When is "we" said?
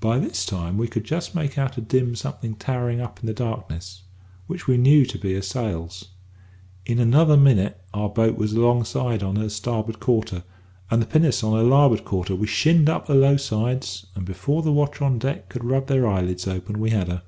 0.78-0.88, 4.66-4.76, 12.34-12.48, 16.80-16.90